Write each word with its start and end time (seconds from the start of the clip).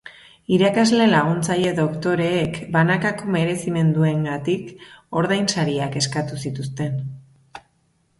Irakasle 0.55 1.07
laguntzaile 1.09 1.73
doktoreek 1.79 2.57
banakako 2.75 3.29
merezimenduengatik 3.35 4.71
ordainsariak 5.21 5.99
eskatu 6.03 6.41
zituzten. 6.47 6.97